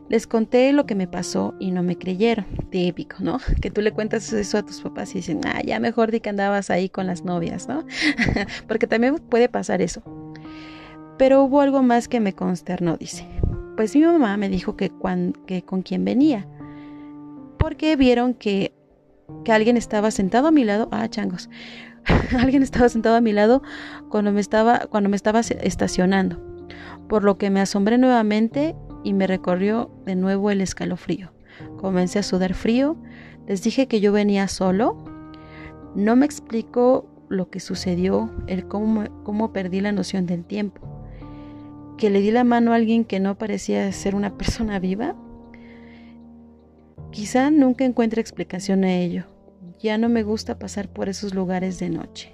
Les 0.08 0.26
conté 0.26 0.72
lo 0.72 0.86
que 0.86 0.96
me 0.96 1.06
pasó 1.06 1.54
y 1.60 1.70
no 1.70 1.84
me 1.84 1.96
creyeron. 1.96 2.44
Típico, 2.70 3.18
¿no? 3.20 3.38
Que 3.62 3.70
tú 3.70 3.80
le 3.80 3.92
cuentas 3.92 4.32
eso 4.32 4.58
a 4.58 4.64
tus 4.64 4.80
papás 4.80 5.12
y 5.12 5.18
dicen, 5.18 5.40
ah, 5.44 5.62
ya 5.64 5.78
mejor 5.78 6.10
di 6.10 6.18
que 6.18 6.30
andabas 6.30 6.68
ahí 6.68 6.88
con 6.88 7.06
las 7.06 7.24
novias, 7.24 7.68
¿no? 7.68 7.84
Porque 8.66 8.88
también 8.88 9.18
puede 9.18 9.48
pasar 9.48 9.80
eso. 9.80 10.02
Pero 11.16 11.44
hubo 11.44 11.60
algo 11.60 11.84
más 11.84 12.08
que 12.08 12.18
me 12.18 12.32
consternó, 12.32 12.96
dice. 12.96 13.24
Pues 13.76 13.94
mi 13.94 14.02
mamá 14.02 14.36
me 14.36 14.48
dijo 14.48 14.76
que, 14.76 14.90
que 15.46 15.62
con 15.62 15.82
quién 15.82 16.04
venía. 16.04 16.44
Porque 17.56 17.94
vieron 17.94 18.34
que 18.34 18.72
que 19.44 19.52
alguien 19.52 19.76
estaba 19.76 20.10
sentado 20.10 20.48
a 20.48 20.50
mi 20.50 20.64
lado, 20.64 20.88
ah, 20.92 21.08
changos, 21.08 21.48
alguien 22.38 22.62
estaba 22.62 22.88
sentado 22.88 23.16
a 23.16 23.20
mi 23.20 23.32
lado 23.32 23.62
cuando 24.08 24.32
me 24.32 24.40
estaba, 24.40 24.86
cuando 24.90 25.08
me 25.08 25.16
estaba 25.16 25.40
estacionando, 25.40 26.40
por 27.08 27.24
lo 27.24 27.38
que 27.38 27.50
me 27.50 27.60
asombré 27.60 27.98
nuevamente 27.98 28.74
y 29.04 29.12
me 29.12 29.26
recorrió 29.26 29.90
de 30.06 30.14
nuevo 30.14 30.50
el 30.50 30.60
escalofrío. 30.60 31.32
Comencé 31.78 32.18
a 32.18 32.22
sudar 32.22 32.54
frío, 32.54 32.96
les 33.46 33.62
dije 33.62 33.86
que 33.86 34.00
yo 34.00 34.12
venía 34.12 34.48
solo, 34.48 34.96
no 35.94 36.16
me 36.16 36.26
explicó 36.26 37.06
lo 37.28 37.50
que 37.50 37.60
sucedió, 37.60 38.30
el 38.46 38.66
cómo, 38.66 39.04
cómo 39.24 39.52
perdí 39.52 39.80
la 39.80 39.92
noción 39.92 40.26
del 40.26 40.44
tiempo, 40.44 40.80
que 41.96 42.10
le 42.10 42.20
di 42.20 42.30
la 42.30 42.44
mano 42.44 42.72
a 42.72 42.76
alguien 42.76 43.04
que 43.04 43.20
no 43.20 43.36
parecía 43.36 43.90
ser 43.92 44.14
una 44.14 44.36
persona 44.36 44.78
viva, 44.78 45.14
Quizá 47.10 47.50
nunca 47.50 47.84
encuentre 47.84 48.20
explicación 48.20 48.84
a 48.84 48.94
ello. 48.94 49.24
Ya 49.80 49.98
no 49.98 50.08
me 50.08 50.22
gusta 50.22 50.58
pasar 50.58 50.88
por 50.88 51.08
esos 51.08 51.34
lugares 51.34 51.78
de 51.78 51.90
noche. 51.90 52.32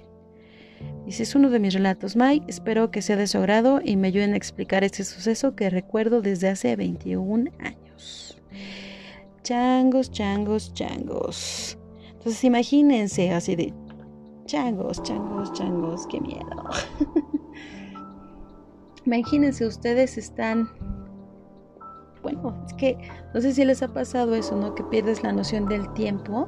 Dice, 1.05 1.23
es 1.23 1.35
uno 1.35 1.49
de 1.49 1.59
mis 1.59 1.73
relatos, 1.73 2.15
May. 2.15 2.43
Espero 2.47 2.91
que 2.91 3.01
sea 3.01 3.15
de 3.15 3.27
su 3.27 3.37
agrado 3.37 3.79
y 3.83 3.95
me 3.95 4.09
ayuden 4.09 4.33
a 4.33 4.37
explicar 4.37 4.83
este 4.83 5.03
suceso 5.03 5.55
que 5.55 5.69
recuerdo 5.69 6.21
desde 6.21 6.49
hace 6.49 6.75
21 6.75 7.51
años. 7.59 8.37
Changos, 9.41 10.11
changos, 10.11 10.73
changos. 10.73 11.77
Entonces 12.11 12.43
imagínense 12.43 13.31
así 13.31 13.55
de 13.55 13.73
changos, 14.45 15.01
changos, 15.03 15.53
changos, 15.53 16.05
qué 16.07 16.19
miedo. 16.19 16.69
imagínense, 19.05 19.65
ustedes 19.65 20.17
están... 20.17 20.69
Es 22.65 22.73
que 22.73 22.97
no 23.33 23.41
sé 23.41 23.53
si 23.53 23.65
les 23.65 23.83
ha 23.83 23.87
pasado 23.89 24.35
eso, 24.35 24.55
¿no? 24.55 24.75
Que 24.75 24.83
pierdes 24.83 25.23
la 25.23 25.31
noción 25.31 25.67
del 25.67 25.91
tiempo 25.93 26.47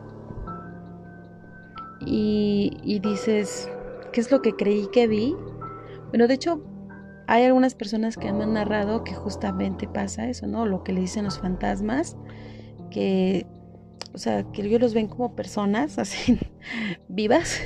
y, 2.01 2.77
y 2.83 2.99
dices, 2.99 3.69
¿qué 4.11 4.21
es 4.21 4.31
lo 4.31 4.41
que 4.41 4.55
creí 4.55 4.87
que 4.91 5.07
vi? 5.07 5.35
Bueno, 6.09 6.27
de 6.27 6.33
hecho, 6.33 6.61
hay 7.29 7.43
algunas 7.43 7.75
personas 7.75 8.17
que 8.17 8.33
me 8.33 8.43
han 8.43 8.53
narrado 8.53 9.03
que 9.03 9.13
justamente 9.13 9.87
pasa 9.87 10.27
eso, 10.27 10.47
¿no? 10.47 10.65
Lo 10.65 10.83
que 10.83 10.93
le 10.93 11.01
dicen 11.01 11.25
los 11.25 11.37
fantasmas, 11.37 12.17
que, 12.89 13.45
o 14.15 14.17
sea, 14.17 14.43
que 14.51 14.63
ellos 14.63 14.81
los 14.81 14.93
ven 14.95 15.07
como 15.07 15.35
personas 15.35 15.97
así 15.99 16.39
vivas 17.07 17.61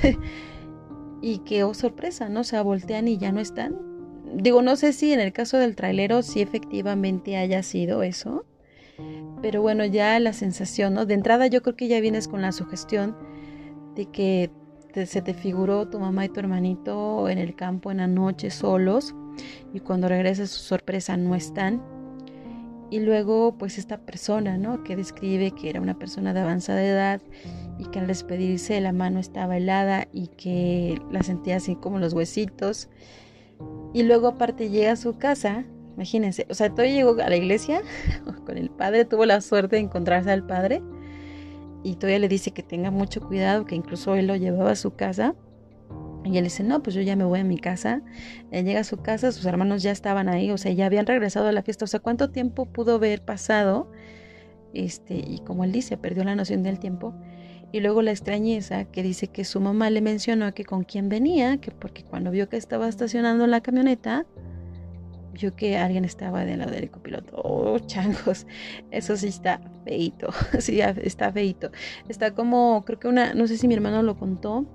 y 1.22 1.38
que, 1.38 1.64
oh 1.64 1.72
sorpresa, 1.72 2.28
¿no? 2.28 2.40
O 2.40 2.44
sea, 2.44 2.60
voltean 2.60 3.08
y 3.08 3.16
ya 3.16 3.32
no 3.32 3.40
están. 3.40 3.93
Digo, 4.34 4.62
no 4.62 4.76
sé 4.76 4.92
si 4.92 5.12
en 5.12 5.20
el 5.20 5.32
caso 5.32 5.58
del 5.58 5.76
trailero 5.76 6.22
sí 6.22 6.40
efectivamente 6.40 7.36
haya 7.36 7.62
sido 7.62 8.02
eso, 8.02 8.44
pero 9.42 9.62
bueno, 9.62 9.84
ya 9.84 10.18
la 10.20 10.32
sensación, 10.32 10.94
¿no? 10.94 11.06
De 11.06 11.14
entrada 11.14 11.46
yo 11.46 11.62
creo 11.62 11.76
que 11.76 11.88
ya 11.88 12.00
vienes 12.00 12.28
con 12.28 12.42
la 12.42 12.52
sugestión 12.52 13.16
de 13.94 14.06
que 14.06 14.50
se 15.06 15.22
te 15.22 15.34
figuró 15.34 15.88
tu 15.88 15.98
mamá 15.98 16.24
y 16.24 16.28
tu 16.28 16.40
hermanito 16.40 17.28
en 17.28 17.38
el 17.38 17.54
campo 17.54 17.90
en 17.90 17.98
la 17.98 18.06
noche 18.06 18.50
solos 18.50 19.14
y 19.72 19.80
cuando 19.80 20.08
regresas 20.08 20.50
su 20.50 20.60
sorpresa 20.60 21.16
no 21.16 21.34
están. 21.34 21.82
Y 22.90 23.00
luego 23.00 23.56
pues 23.58 23.78
esta 23.78 23.98
persona, 23.98 24.56
¿no? 24.56 24.84
Que 24.84 24.94
describe 24.94 25.50
que 25.50 25.68
era 25.68 25.80
una 25.80 25.98
persona 25.98 26.32
de 26.32 26.40
avanzada 26.40 26.84
edad 26.84 27.20
y 27.78 27.86
que 27.86 27.98
al 27.98 28.06
despedirse 28.06 28.80
la 28.80 28.92
mano 28.92 29.18
estaba 29.18 29.56
helada 29.56 30.06
y 30.12 30.28
que 30.28 31.00
la 31.10 31.22
sentía 31.22 31.56
así 31.56 31.74
como 31.74 31.98
los 31.98 32.12
huesitos. 32.12 32.88
Y 33.94 34.02
luego 34.02 34.26
aparte 34.26 34.68
llega 34.68 34.92
a 34.92 34.96
su 34.96 35.16
casa, 35.16 35.64
imagínense, 35.94 36.46
o 36.50 36.54
sea, 36.54 36.68
todo 36.68 36.84
llegó 36.84 37.12
a 37.22 37.30
la 37.30 37.36
iglesia 37.36 37.80
con 38.44 38.58
el 38.58 38.68
padre, 38.68 39.06
tuvo 39.06 39.24
la 39.24 39.40
suerte 39.40 39.76
de 39.76 39.82
encontrarse 39.82 40.30
al 40.30 40.44
padre 40.44 40.82
y 41.84 41.96
todavía 41.96 42.18
le 42.18 42.28
dice 42.28 42.50
que 42.50 42.62
tenga 42.62 42.90
mucho 42.90 43.20
cuidado, 43.20 43.66
que 43.66 43.74
incluso 43.74 44.14
él 44.16 44.26
lo 44.26 44.36
llevaba 44.36 44.72
a 44.72 44.76
su 44.76 44.96
casa. 44.96 45.34
Y 46.24 46.38
él 46.38 46.44
dice, 46.44 46.64
no, 46.64 46.82
pues 46.82 46.96
yo 46.96 47.02
ya 47.02 47.14
me 47.14 47.24
voy 47.24 47.40
a 47.40 47.44
mi 47.44 47.58
casa. 47.58 48.00
Él 48.50 48.64
llega 48.64 48.80
a 48.80 48.84
su 48.84 48.96
casa, 48.96 49.30
sus 49.30 49.44
hermanos 49.44 49.82
ya 49.82 49.90
estaban 49.92 50.30
ahí, 50.30 50.50
o 50.50 50.56
sea, 50.56 50.72
ya 50.72 50.86
habían 50.86 51.06
regresado 51.06 51.46
a 51.46 51.52
la 51.52 51.62
fiesta. 51.62 51.84
O 51.84 51.88
sea, 51.88 52.00
¿cuánto 52.00 52.30
tiempo 52.30 52.64
pudo 52.64 52.94
haber 52.94 53.22
pasado? 53.22 53.92
Este, 54.72 55.14
y 55.14 55.40
como 55.40 55.62
él 55.62 55.72
dice, 55.72 55.98
perdió 55.98 56.24
la 56.24 56.34
noción 56.34 56.62
del 56.62 56.78
tiempo. 56.78 57.14
Y 57.74 57.80
luego 57.80 58.02
la 58.02 58.12
extrañeza 58.12 58.84
que 58.84 59.02
dice 59.02 59.26
que 59.26 59.44
su 59.44 59.60
mamá 59.60 59.90
le 59.90 60.00
mencionó 60.00 60.54
que 60.54 60.64
con 60.64 60.84
quién 60.84 61.08
venía, 61.08 61.56
que 61.56 61.72
porque 61.72 62.04
cuando 62.04 62.30
vio 62.30 62.48
que 62.48 62.56
estaba 62.56 62.88
estacionando 62.88 63.48
la 63.48 63.62
camioneta, 63.62 64.26
vio 65.32 65.56
que 65.56 65.76
alguien 65.76 66.04
estaba 66.04 66.44
del 66.44 66.60
lado 66.60 66.70
del 66.70 66.88
copiloto. 66.88 67.34
Oh, 67.34 67.80
changos, 67.80 68.46
eso 68.92 69.16
sí 69.16 69.26
está 69.26 69.60
feito, 69.84 70.28
sí, 70.60 70.82
está 70.82 71.32
feito. 71.32 71.72
Está 72.08 72.32
como, 72.32 72.84
creo 72.84 73.00
que 73.00 73.08
una, 73.08 73.34
no 73.34 73.48
sé 73.48 73.58
si 73.58 73.66
mi 73.66 73.74
hermano 73.74 74.04
lo 74.04 74.16
contó, 74.16 74.66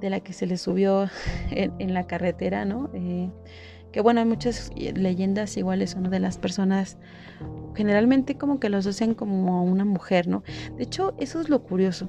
de 0.00 0.08
la 0.08 0.20
que 0.20 0.32
se 0.32 0.46
le 0.46 0.56
subió 0.56 1.10
en, 1.50 1.92
la 1.92 2.06
carretera, 2.06 2.64
¿no? 2.64 2.90
Eh, 2.94 3.28
que 3.92 4.00
bueno, 4.00 4.20
hay 4.20 4.26
muchas 4.26 4.70
leyendas 4.74 5.54
iguales, 5.58 5.96
uno 5.98 6.08
de 6.08 6.20
las 6.20 6.38
personas 6.38 6.96
generalmente 7.74 8.38
como 8.38 8.58
que 8.58 8.70
los 8.70 8.86
asocian 8.86 9.12
como 9.12 9.62
una 9.64 9.84
mujer, 9.84 10.28
¿no? 10.28 10.42
De 10.78 10.84
hecho, 10.84 11.14
eso 11.18 11.38
es 11.38 11.50
lo 11.50 11.62
curioso. 11.62 12.08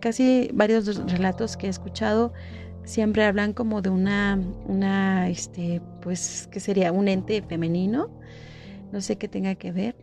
Casi 0.00 0.50
varios 0.52 0.86
relatos 1.10 1.56
que 1.56 1.66
he 1.66 1.70
escuchado 1.70 2.32
siempre 2.84 3.24
hablan 3.24 3.52
como 3.52 3.82
de 3.82 3.90
una, 3.90 4.40
una, 4.66 5.28
este, 5.28 5.80
pues, 6.00 6.48
que 6.50 6.60
sería 6.60 6.92
un 6.92 7.08
ente 7.08 7.42
femenino, 7.42 8.10
no 8.92 9.00
sé 9.00 9.16
qué 9.16 9.28
tenga 9.28 9.54
que 9.54 9.72
ver, 9.72 9.96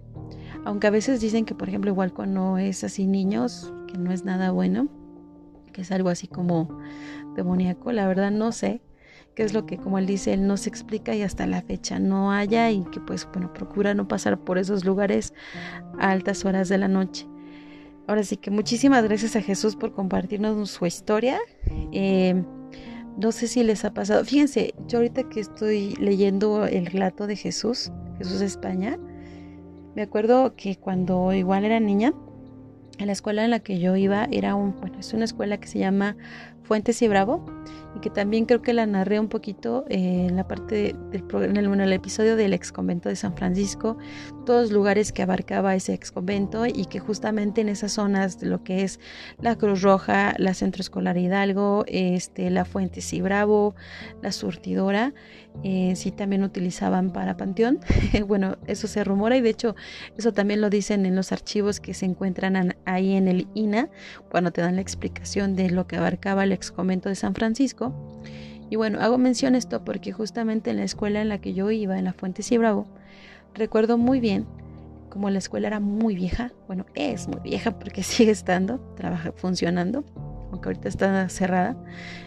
aunque 0.65 0.87
a 0.87 0.89
veces 0.89 1.21
dicen 1.21 1.45
que, 1.45 1.55
por 1.55 1.69
ejemplo, 1.69 1.91
igual 1.91 2.13
cuando 2.13 2.57
es 2.57 2.83
así 2.83 3.05
niños, 3.05 3.73
que 3.87 3.97
no 3.97 4.11
es 4.11 4.25
nada 4.25 4.51
bueno, 4.51 4.87
que 5.73 5.81
es 5.81 5.91
algo 5.91 6.09
así 6.09 6.27
como 6.27 6.79
demoníaco, 7.35 7.91
la 7.91 8.07
verdad 8.07 8.31
no 8.31 8.51
sé 8.51 8.81
qué 9.35 9.43
es 9.43 9.53
lo 9.53 9.65
que, 9.65 9.77
como 9.77 9.99
él 9.99 10.05
dice, 10.05 10.33
él 10.33 10.47
no 10.47 10.57
se 10.57 10.69
explica 10.69 11.15
y 11.15 11.21
hasta 11.21 11.47
la 11.47 11.61
fecha 11.61 11.99
no 11.99 12.31
haya 12.31 12.71
y 12.71 12.83
que 12.85 12.99
pues, 12.99 13.27
bueno, 13.31 13.53
procura 13.53 13.93
no 13.93 14.07
pasar 14.07 14.39
por 14.39 14.57
esos 14.57 14.85
lugares 14.85 15.33
a 15.99 16.11
altas 16.11 16.45
horas 16.45 16.67
de 16.69 16.77
la 16.77 16.87
noche. 16.87 17.27
Ahora 18.09 18.23
sí 18.23 18.37
que 18.37 18.49
muchísimas 18.49 19.03
gracias 19.03 19.35
a 19.35 19.41
Jesús 19.43 19.75
por 19.75 19.93
compartirnos 19.93 20.71
su 20.71 20.87
historia. 20.87 21.37
Eh, 21.91 22.43
no 23.19 23.31
sé 23.31 23.47
si 23.47 23.61
les 23.61 23.85
ha 23.85 23.93
pasado. 23.93 24.25
Fíjense, 24.25 24.73
yo 24.87 24.97
ahorita 24.97 25.29
que 25.29 25.39
estoy 25.39 25.93
leyendo 25.99 26.65
el 26.65 26.87
relato 26.87 27.27
de 27.27 27.35
Jesús, 27.35 27.91
Jesús 28.17 28.39
de 28.39 28.47
España, 28.47 28.97
me 29.95 30.01
acuerdo 30.01 30.55
que 30.55 30.75
cuando 30.75 31.31
igual 31.33 31.65
era 31.65 31.79
niña, 31.79 32.15
en 32.97 33.05
la 33.05 33.13
escuela 33.13 33.45
en 33.45 33.51
la 33.51 33.59
que 33.59 33.77
yo 33.77 33.95
iba 33.95 34.27
era 34.31 34.55
un, 34.55 34.75
bueno, 34.79 34.97
es 34.97 35.13
una 35.13 35.25
escuela 35.25 35.59
que 35.59 35.67
se 35.67 35.77
llama 35.77 36.17
Fuentes 36.69 37.01
y 37.01 37.07
Bravo 37.07 37.43
y 37.95 37.99
que 37.99 38.09
también 38.11 38.45
creo 38.45 38.61
que 38.61 38.73
la 38.73 38.85
narré 38.85 39.19
un 39.19 39.27
poquito 39.27 39.85
eh, 39.89 40.27
en 40.29 40.35
la 40.35 40.47
parte 40.47 40.95
del 41.11 41.23
en 41.43 41.81
el, 41.81 41.93
episodio 41.93 42.35
del 42.35 42.53
ex 42.53 42.71
convento 42.71 43.09
de 43.09 43.15
San 43.15 43.35
Francisco, 43.35 43.97
todos 44.45 44.63
los 44.63 44.71
lugares 44.71 45.11
que 45.11 45.23
abarcaba 45.23 45.75
ese 45.75 45.93
ex 45.93 46.11
convento 46.11 46.65
y 46.67 46.85
que 46.85 46.99
justamente 46.99 47.61
en 47.61 47.69
esas 47.69 47.93
zonas 47.93 48.39
de 48.39 48.47
lo 48.47 48.63
que 48.63 48.83
es 48.83 48.99
la 49.39 49.55
Cruz 49.57 49.81
Roja, 49.81 50.33
la 50.37 50.53
Centro 50.53 50.81
Escolar 50.81 51.17
Hidalgo, 51.17 51.85
este, 51.87 52.49
la 52.51 52.65
Fuente 52.65 52.99
y 53.11 53.21
Bravo, 53.21 53.75
la 54.21 54.31
Surtidora, 54.31 55.13
eh, 55.63 55.93
sí 55.95 56.11
también 56.11 56.43
utilizaban 56.43 57.11
para 57.11 57.35
Panteón. 57.35 57.79
bueno, 58.27 58.57
eso 58.67 58.87
se 58.87 59.03
rumora 59.03 59.35
y 59.37 59.41
de 59.41 59.49
hecho 59.49 59.75
eso 60.17 60.33
también 60.33 60.61
lo 60.61 60.69
dicen 60.69 61.05
en 61.05 61.15
los 61.15 61.31
archivos 61.31 61.79
que 61.79 61.93
se 61.93 62.05
encuentran 62.05 62.75
ahí 62.85 63.13
en 63.13 63.27
el 63.27 63.47
INA, 63.55 63.89
cuando 64.29 64.51
te 64.51 64.61
dan 64.61 64.75
la 64.75 64.81
explicación 64.81 65.55
de 65.55 65.69
lo 65.69 65.87
que 65.87 65.97
abarcaba 65.97 66.43
el 66.43 66.51
ex 66.59 66.71
convento 66.71 67.09
de 67.09 67.15
San 67.15 67.33
Francisco. 67.33 67.93
Y 68.69 68.75
bueno, 68.75 68.99
hago 68.99 69.17
mención 69.17 69.55
esto 69.55 69.83
porque 69.83 70.11
justamente 70.11 70.69
en 70.69 70.77
la 70.77 70.83
escuela 70.83 71.21
en 71.21 71.29
la 71.29 71.39
que 71.39 71.53
yo 71.53 71.71
iba, 71.71 71.97
en 71.97 72.05
la 72.05 72.13
Fuente 72.13 72.43
Bravo, 72.57 72.85
recuerdo 73.55 73.97
muy 73.97 74.19
bien 74.19 74.45
como 75.09 75.29
la 75.31 75.39
escuela 75.39 75.67
era 75.67 75.79
muy 75.79 76.15
vieja, 76.15 76.51
bueno, 76.67 76.85
es 76.93 77.27
muy 77.27 77.39
vieja 77.41 77.71
porque 77.71 78.03
sigue 78.03 78.31
estando, 78.31 78.79
trabaja, 78.95 79.31
funcionando, 79.31 80.03
aunque 80.51 80.69
ahorita 80.69 80.87
está 80.87 81.29
cerrada. 81.29 81.75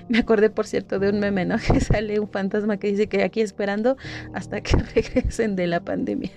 Me 0.09 0.19
acordé, 0.19 0.51
por 0.51 0.67
cierto, 0.67 0.99
de 0.99 1.11
un 1.11 1.21
meme, 1.21 1.45
¿no? 1.45 1.57
Que 1.73 1.81
sale 1.81 2.19
un 2.19 2.29
fantasma 2.29 2.77
que 2.79 2.89
dice 2.89 3.09
que 3.09 3.23
aquí 3.23 3.41
esperando 3.41 3.97
hasta 4.35 4.61
que 4.61 4.77
regresen 4.95 5.55
de 5.55 5.69
la 5.69 5.81
pandemia. 5.81 6.33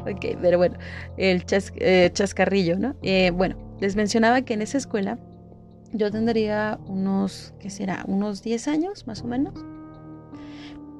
ok, 0.00 0.36
pero 0.42 0.58
bueno, 0.58 0.76
el 1.16 1.44
eh, 1.76 2.10
chascarrillo, 2.12 2.78
¿no? 2.78 2.94
Eh, 3.02 3.30
bueno, 3.30 3.56
les 3.80 3.96
mencionaba 3.96 4.42
que 4.42 4.54
en 4.54 4.62
esa 4.62 4.76
escuela 4.76 5.18
yo 5.94 6.10
tendría 6.10 6.78
unos, 6.86 7.54
¿qué 7.60 7.70
será? 7.70 8.04
Unos 8.06 8.42
10 8.42 8.68
años, 8.68 9.06
más 9.06 9.22
o 9.22 9.28
menos. 9.28 9.54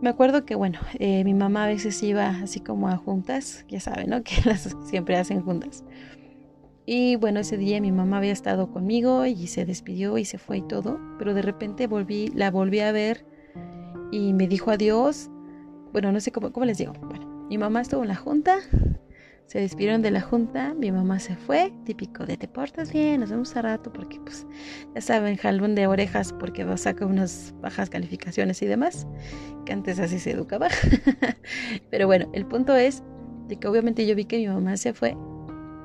Me 0.01 0.09
acuerdo 0.09 0.45
que, 0.45 0.55
bueno, 0.55 0.79
eh, 0.99 1.25
mi 1.25 1.35
mamá 1.35 1.65
a 1.65 1.67
veces 1.67 2.01
iba 2.03 2.29
así 2.29 2.61
como 2.61 2.89
a 2.89 2.97
juntas, 2.97 3.65
ya 3.69 3.81
saben, 3.81 4.11
¿no? 4.11 4.23
Que 4.23 4.37
las 4.45 4.77
siempre 4.85 5.17
hacen 5.17 5.43
juntas. 5.43 5.85
Y 6.87 7.17
bueno, 7.17 7.41
ese 7.41 7.57
día 7.57 7.81
mi 7.81 7.91
mamá 7.91 8.19
había 8.19 8.33
estado 8.33 8.71
conmigo 8.71 9.27
y 9.27 9.47
se 9.47 9.65
despidió 9.65 10.19
y 10.19 10.25
se 10.25 10.39
fue 10.39 10.59
y 10.59 10.63
todo, 10.63 11.01
pero 11.19 11.35
de 11.35 11.43
repente 11.43 11.87
volví, 11.87 12.29
la 12.29 12.51
volví 12.51 12.81
a 12.81 12.93
ver 12.93 13.27
y 14.13 14.33
me 14.33 14.47
dijo 14.47 14.71
adiós. 14.71 15.31
Bueno, 15.93 16.13
no 16.13 16.21
sé 16.21 16.31
cómo, 16.31 16.53
cómo 16.53 16.67
les 16.67 16.79
digo. 16.79 16.93
Mi 17.49 17.59
mamá 17.59 17.81
estuvo 17.81 18.03
en 18.03 18.09
la 18.09 18.17
junta, 18.17 18.59
se 19.47 19.61
despidieron 19.61 20.03
de 20.03 20.11
la 20.11 20.21
junta, 20.21 20.75
mi 20.75 20.91
mamá 20.91 21.21
se 21.21 21.37
fue, 21.37 21.73
típico 21.85 22.25
de 22.27 22.37
te 22.37 22.49
portas 22.49 22.93
bien, 22.93 23.21
nos 23.21 23.31
vemos 23.31 23.55
a 23.57 23.63
rato 23.63 23.93
porque 23.93 24.19
pues 24.21 24.47
ya 24.95 25.01
saben, 25.01 25.37
jalón 25.37 25.75
de 25.75 25.87
orejas 25.87 26.33
porque 26.33 26.65
va 26.65 26.75
a 26.75 26.79
sacar 26.79 27.09
unas 27.09 27.55
bajas 27.61 27.91
calificaciones 27.91 28.63
y 28.63 28.67
demás, 28.67 29.07
que 29.65 29.73
antes 29.73 30.01
así 30.01 30.19
se 30.19 30.33
educaba. 30.33 30.69
Pero 31.91 32.07
bueno, 32.07 32.29
el 32.33 32.47
punto 32.47 32.75
es 32.75 33.03
de 33.49 33.57
que 33.57 33.69
obviamente 33.69 34.07
yo 34.07 34.17
vi 34.17 34.25
que 34.25 34.39
mi 34.39 34.49
mamá 34.49 34.77
se 34.77 34.95
fue 34.95 35.17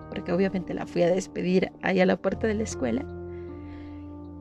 porque 0.10 0.32
obviamente 0.32 0.74
la 0.74 0.86
fui 0.86 1.04
a 1.04 1.10
despedir 1.10 1.72
ahí 1.82 2.00
a 2.02 2.06
la 2.06 2.18
puerta 2.18 2.48
de 2.48 2.56
la 2.56 2.64
escuela. 2.64 3.06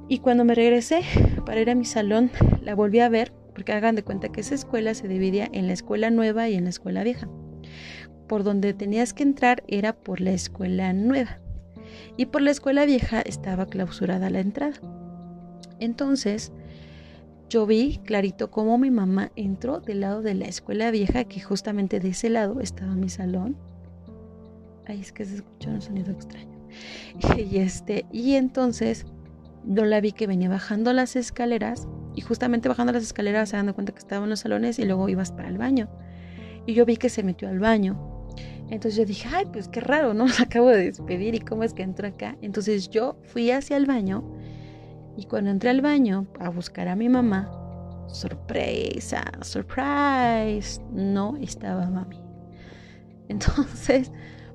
Y 0.08 0.20
cuando 0.20 0.44
me 0.44 0.54
regresé 0.54 1.02
para 1.44 1.60
ir 1.60 1.70
a 1.70 1.74
mi 1.74 1.84
salón, 1.84 2.30
la 2.62 2.74
volví 2.74 3.00
a 3.00 3.08
ver, 3.08 3.32
porque 3.52 3.72
hagan 3.72 3.94
de 3.94 4.02
cuenta 4.02 4.30
que 4.30 4.40
esa 4.40 4.54
escuela 4.54 4.94
se 4.94 5.06
dividía 5.06 5.48
en 5.52 5.66
la 5.66 5.74
escuela 5.74 6.10
nueva 6.10 6.48
y 6.48 6.54
en 6.54 6.64
la 6.64 6.70
escuela 6.70 7.04
vieja. 7.04 7.28
Por 8.28 8.44
donde 8.44 8.74
tenías 8.74 9.12
que 9.12 9.22
entrar 9.22 9.62
era 9.66 9.94
por 9.94 10.20
la 10.20 10.30
escuela 10.30 10.92
nueva. 10.92 11.40
Y 12.16 12.26
por 12.26 12.42
la 12.42 12.50
escuela 12.50 12.84
vieja 12.84 13.20
estaba 13.20 13.66
clausurada 13.66 14.30
la 14.30 14.40
entrada. 14.40 14.78
Entonces, 15.80 16.52
yo 17.48 17.66
vi 17.66 17.98
clarito 18.04 18.50
cómo 18.50 18.76
mi 18.76 18.90
mamá 18.90 19.32
entró 19.34 19.80
del 19.80 20.00
lado 20.00 20.20
de 20.20 20.34
la 20.34 20.46
escuela 20.46 20.90
vieja, 20.90 21.24
que 21.24 21.40
justamente 21.40 21.98
de 22.00 22.10
ese 22.10 22.28
lado 22.28 22.60
estaba 22.60 22.94
mi 22.94 23.08
salón. 23.08 23.56
Ay, 24.86 25.00
es 25.00 25.12
que 25.12 25.24
se 25.24 25.36
escuchó 25.36 25.70
un 25.70 25.80
sonido 25.80 26.12
extraño. 26.12 26.58
Y 27.38 27.58
este, 27.58 28.04
y 28.12 28.34
entonces 28.34 29.06
yo 29.64 29.84
la 29.84 30.00
vi 30.00 30.12
que 30.12 30.26
venía 30.26 30.48
bajando 30.48 30.92
las 30.92 31.16
escaleras 31.16 31.88
y 32.14 32.20
justamente 32.20 32.68
bajando 32.68 32.92
las 32.92 33.02
escaleras 33.02 33.48
se 33.48 33.56
dando 33.56 33.74
cuenta 33.74 33.92
que 33.92 33.98
estaba 33.98 34.24
en 34.24 34.30
los 34.30 34.40
salones 34.40 34.78
y 34.78 34.84
luego 34.84 35.08
ibas 35.08 35.32
para 35.32 35.48
el 35.48 35.56
baño. 35.56 35.88
Y 36.66 36.74
yo 36.74 36.84
vi 36.84 36.96
que 36.96 37.08
se 37.08 37.22
metió 37.22 37.48
al 37.48 37.58
baño. 37.58 38.07
Entonces 38.70 38.96
yo 38.96 39.04
dije, 39.04 39.28
ay, 39.32 39.46
pues 39.52 39.68
qué 39.68 39.80
raro, 39.80 40.14
¿no? 40.14 40.26
Acabo 40.40 40.68
de 40.68 40.84
despedir 40.84 41.34
y 41.34 41.40
cómo 41.40 41.64
es 41.64 41.74
que 41.74 41.82
entró 41.82 42.08
acá. 42.08 42.36
Entonces 42.42 42.88
yo 42.90 43.16
fui 43.24 43.50
hacia 43.50 43.76
el 43.76 43.86
baño 43.86 44.24
y 45.16 45.24
cuando 45.24 45.50
entré 45.50 45.70
al 45.70 45.80
baño 45.80 46.26
a 46.38 46.48
buscar 46.48 46.88
a 46.88 46.96
mi 46.96 47.08
mamá, 47.08 47.50
sorpresa, 48.08 49.24
surprise, 49.42 50.80
no 50.92 51.36
estaba 51.40 51.88
mami. 51.90 52.20
Entonces, 53.28 54.12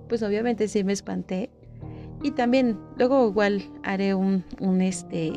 pues 0.08 0.24
obviamente 0.24 0.68
sí 0.68 0.84
me 0.84 0.94
espanté 0.94 1.50
y 2.22 2.32
también 2.32 2.80
luego 2.98 3.28
igual 3.28 3.62
haré 3.84 4.16
un, 4.16 4.44
un 4.60 4.82
este 4.82 5.34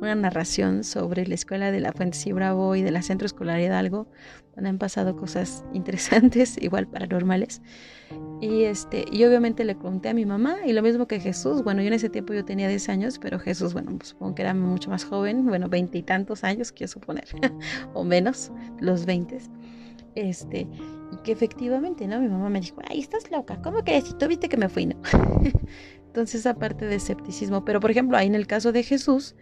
una 0.00 0.14
narración 0.14 0.84
sobre 0.84 1.26
la 1.26 1.34
escuela 1.34 1.70
de 1.70 1.80
la 1.80 1.92
Fuente 1.92 2.32
Bravo 2.32 2.74
y 2.74 2.82
de 2.82 2.90
la 2.90 3.02
Centro 3.02 3.26
Escolar 3.26 3.60
Hidalgo, 3.60 4.08
donde 4.54 4.70
han 4.70 4.78
pasado 4.78 5.16
cosas 5.16 5.64
interesantes, 5.74 6.56
igual 6.60 6.86
paranormales. 6.88 7.62
Y 8.40 8.64
este, 8.64 9.04
y 9.12 9.24
obviamente 9.24 9.64
le 9.64 9.74
pregunté 9.74 10.08
a 10.08 10.14
mi 10.14 10.26
mamá, 10.26 10.56
y 10.66 10.72
lo 10.72 10.82
mismo 10.82 11.06
que 11.06 11.20
Jesús, 11.20 11.62
bueno, 11.62 11.82
yo 11.82 11.88
en 11.88 11.94
ese 11.94 12.08
tiempo 12.08 12.32
yo 12.32 12.44
tenía 12.44 12.68
10 12.68 12.88
años, 12.88 13.18
pero 13.18 13.38
Jesús, 13.38 13.72
bueno, 13.72 13.96
pues 13.96 14.08
supongo 14.10 14.34
que 14.34 14.42
era 14.42 14.54
mucho 14.54 14.90
más 14.90 15.04
joven, 15.04 15.46
bueno, 15.46 15.68
veintitantos 15.68 16.42
años, 16.42 16.72
quiero 16.72 16.90
suponer, 16.90 17.28
o 17.94 18.02
menos, 18.02 18.50
los 18.80 19.06
20. 19.06 19.38
Este, 20.16 20.66
y 21.12 21.16
que 21.22 21.32
efectivamente, 21.32 22.06
¿no? 22.06 22.20
Mi 22.20 22.28
mamá 22.28 22.48
me 22.48 22.60
dijo, 22.60 22.80
ay, 22.88 23.00
estás 23.00 23.30
loca, 23.30 23.60
¿cómo 23.62 23.84
que 23.84 24.00
si 24.00 24.14
tú 24.14 24.26
viste 24.26 24.48
que 24.48 24.56
me 24.56 24.68
fui, 24.68 24.86
no? 24.86 24.96
Entonces, 26.06 26.44
aparte 26.44 26.86
de 26.86 26.96
escepticismo, 26.96 27.64
pero 27.64 27.78
por 27.78 27.92
ejemplo, 27.92 28.16
ahí 28.16 28.26
en 28.26 28.34
el 28.34 28.48
caso 28.48 28.72
de 28.72 28.82
Jesús, 28.82 29.36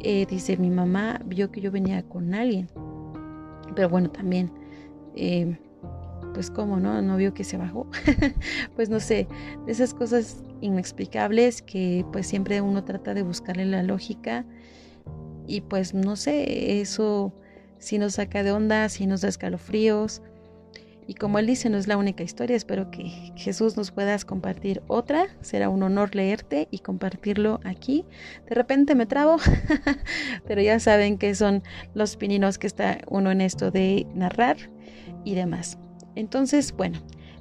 eh, 0.00 0.26
dice, 0.28 0.56
mi 0.56 0.70
mamá 0.70 1.20
vio 1.24 1.50
que 1.50 1.60
yo 1.60 1.70
venía 1.70 2.02
con 2.02 2.34
alguien, 2.34 2.68
pero 3.74 3.88
bueno, 3.88 4.10
también, 4.10 4.50
eh, 5.16 5.58
pues 6.32 6.50
cómo, 6.50 6.78
¿no? 6.78 7.00
No 7.02 7.16
vio 7.16 7.34
que 7.34 7.44
se 7.44 7.56
bajó. 7.56 7.86
pues 8.76 8.90
no 8.90 9.00
sé, 9.00 9.28
esas 9.66 9.94
cosas 9.94 10.42
inexplicables 10.60 11.62
que 11.62 12.04
pues 12.12 12.26
siempre 12.26 12.60
uno 12.60 12.84
trata 12.84 13.14
de 13.14 13.22
buscarle 13.22 13.64
la 13.66 13.82
lógica 13.82 14.44
y 15.46 15.60
pues 15.60 15.94
no 15.94 16.16
sé, 16.16 16.80
eso 16.80 17.32
si 17.78 17.98
nos 17.98 18.14
saca 18.14 18.42
de 18.42 18.52
onda, 18.52 18.88
si 18.88 19.06
nos 19.06 19.20
da 19.20 19.28
escalofríos. 19.28 20.22
Y 21.06 21.14
como 21.14 21.38
él 21.38 21.46
dice, 21.46 21.68
no 21.68 21.76
es 21.76 21.86
la 21.86 21.96
única 21.96 22.22
historia, 22.22 22.56
espero 22.56 22.90
que 22.90 23.32
Jesús 23.36 23.76
nos 23.76 23.90
puedas 23.90 24.24
compartir 24.24 24.82
otra. 24.86 25.26
Será 25.42 25.68
un 25.68 25.82
honor 25.82 26.14
leerte 26.14 26.68
y 26.70 26.78
compartirlo 26.78 27.60
aquí. 27.64 28.04
De 28.48 28.54
repente 28.54 28.94
me 28.94 29.06
trabo, 29.06 29.36
pero 30.46 30.62
ya 30.62 30.80
saben 30.80 31.18
que 31.18 31.34
son 31.34 31.62
los 31.94 32.16
pininos 32.16 32.58
que 32.58 32.66
está 32.66 32.98
uno 33.08 33.30
en 33.30 33.40
esto 33.40 33.70
de 33.70 34.06
narrar 34.14 34.56
y 35.24 35.34
demás. 35.34 35.78
Entonces, 36.14 36.72
bueno, 36.74 37.00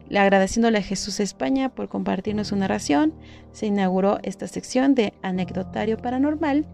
le 0.09 0.19
agradeciéndole 0.19 0.79
a 0.79 0.83
Jesús 0.83 1.19
España 1.19 1.69
por 1.69 1.87
compartirnos 1.87 2.47
su 2.47 2.55
narración, 2.55 3.13
se 3.51 3.67
inauguró 3.67 4.19
esta 4.23 4.47
sección 4.47 4.93
de 4.95 5.13
anecdotario 5.21 5.97
paranormal 5.97 6.67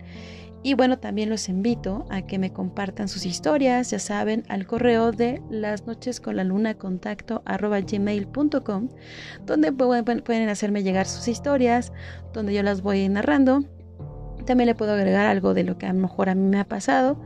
y 0.61 0.73
bueno, 0.73 0.99
también 0.99 1.29
los 1.29 1.47
invito 1.47 2.05
a 2.09 2.21
que 2.23 2.37
me 2.37 2.51
compartan 2.51 3.07
sus 3.07 3.25
historias, 3.25 3.91
ya 3.91 3.99
saben, 3.99 4.43
al 4.49 4.67
correo 4.67 5.11
de 5.11 5.41
las 5.49 5.87
noches 5.87 6.19
con 6.19 6.35
la 6.35 6.43
luna 6.43 6.73
contacto 6.73 7.41
arroba 7.45 7.79
gmail.com, 7.79 8.89
donde 9.45 9.71
pueden 9.71 10.49
hacerme 10.49 10.83
llegar 10.83 11.05
sus 11.05 11.29
historias, 11.29 11.93
donde 12.33 12.53
yo 12.53 12.61
las 12.61 12.81
voy 12.81 13.07
narrando. 13.07 13.63
También 14.45 14.67
le 14.67 14.75
puedo 14.75 14.93
agregar 14.93 15.27
algo 15.27 15.53
de 15.53 15.63
lo 15.63 15.77
que 15.77 15.85
a 15.85 15.93
lo 15.93 15.99
mejor 15.99 16.29
a 16.29 16.35
mí 16.35 16.47
me 16.47 16.59
ha 16.59 16.67
pasado. 16.67 17.21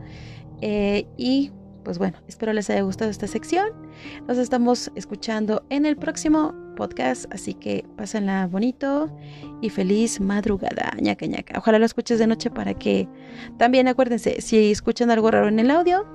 Eh, 0.60 1.06
y 1.16 1.50
pues 1.82 1.98
bueno, 1.98 2.18
espero 2.28 2.52
les 2.52 2.70
haya 2.70 2.82
gustado 2.82 3.10
esta 3.10 3.26
sección. 3.26 3.68
Nos 4.28 4.38
estamos 4.38 4.92
escuchando 4.94 5.64
en 5.70 5.86
el 5.86 5.96
próximo 5.96 6.54
podcast, 6.74 7.32
así 7.32 7.54
que 7.54 7.84
pásenla 7.96 8.46
bonito 8.46 9.10
y 9.60 9.70
feliz 9.70 10.20
madrugada, 10.20 10.92
ñaca 11.00 11.26
ñaca. 11.26 11.58
Ojalá 11.58 11.78
lo 11.78 11.86
escuches 11.86 12.18
de 12.18 12.26
noche 12.26 12.50
para 12.50 12.74
que 12.74 13.08
también 13.58 13.88
acuérdense, 13.88 14.40
si 14.40 14.70
escuchan 14.70 15.10
algo 15.10 15.30
raro 15.30 15.48
en 15.48 15.58
el 15.58 15.70
audio, 15.70 16.06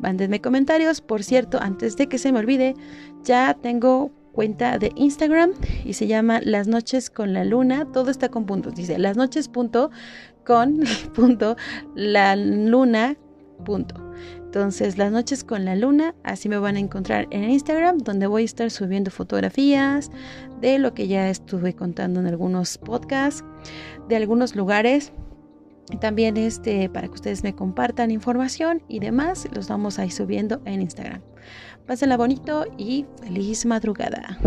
mándenme 0.00 0.40
comentarios. 0.40 1.00
Por 1.00 1.22
cierto, 1.22 1.58
antes 1.60 1.96
de 1.96 2.08
que 2.08 2.18
se 2.18 2.32
me 2.32 2.38
olvide, 2.38 2.74
ya 3.22 3.54
tengo 3.54 4.10
cuenta 4.32 4.78
de 4.78 4.92
Instagram 4.96 5.52
y 5.84 5.94
se 5.94 6.06
llama 6.06 6.40
Las 6.42 6.66
noches 6.68 7.08
con 7.08 7.32
la 7.32 7.44
luna. 7.44 7.86
Todo 7.92 8.10
está 8.10 8.28
con 8.28 8.46
puntos. 8.46 8.74
Dice 8.74 8.98
las 8.98 9.16
noches 9.16 9.48
punto 9.48 9.90
con 10.44 10.80
punto 11.14 11.56
la 11.94 12.36
luna 12.36 13.16
punto. 13.64 13.94
Entonces, 14.36 14.98
las 14.98 15.10
noches 15.10 15.44
con 15.44 15.64
la 15.64 15.76
luna, 15.76 16.14
así 16.22 16.48
me 16.48 16.58
van 16.58 16.76
a 16.76 16.80
encontrar 16.80 17.26
en 17.30 17.48
Instagram, 17.50 17.98
donde 17.98 18.26
voy 18.26 18.42
a 18.42 18.44
estar 18.44 18.70
subiendo 18.70 19.10
fotografías 19.10 20.10
de 20.60 20.78
lo 20.78 20.94
que 20.94 21.08
ya 21.08 21.28
estuve 21.28 21.74
contando 21.74 22.20
en 22.20 22.26
algunos 22.26 22.78
podcasts, 22.78 23.44
de 24.08 24.16
algunos 24.16 24.54
lugares. 24.56 25.12
También 26.00 26.36
este, 26.36 26.88
para 26.88 27.08
que 27.08 27.14
ustedes 27.14 27.42
me 27.42 27.54
compartan 27.54 28.10
información 28.10 28.82
y 28.88 29.00
demás, 29.00 29.46
los 29.54 29.68
vamos 29.68 29.98
a 29.98 30.06
ir 30.06 30.12
subiendo 30.12 30.62
en 30.64 30.80
Instagram. 30.82 31.20
Pásenla 31.86 32.16
bonito 32.16 32.64
y 32.78 33.04
feliz 33.22 33.66
madrugada. 33.66 34.38